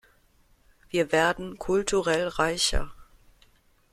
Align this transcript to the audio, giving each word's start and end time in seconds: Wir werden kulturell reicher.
Wir 0.89 1.11
werden 1.11 1.59
kulturell 1.59 2.27
reicher. 2.29 2.89